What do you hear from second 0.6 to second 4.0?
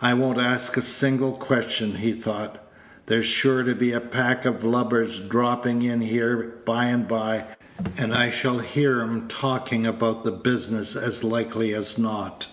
a single question," he thought; "there's sure to be a